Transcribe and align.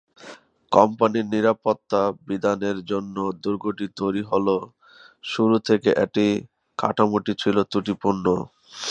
কোম্পানির 0.71 1.25
নিরাপত্তা 1.33 2.01
বিধানের 2.27 2.77
জন্য 2.91 3.15
দুর্গটি 3.43 3.85
তৈরি 3.99 4.21
হলেও 4.31 4.61
শুরু 5.23 5.55
থেকেই 5.67 5.95
এর 6.03 6.09
কাঠামোটি 6.79 7.33
ছিল 7.41 7.57
ত্রুটিপূর্ণ। 7.71 8.25